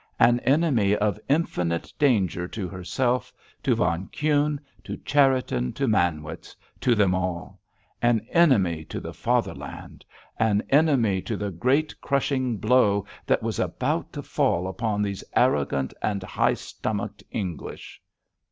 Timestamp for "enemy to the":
8.31-9.13, 10.71-11.51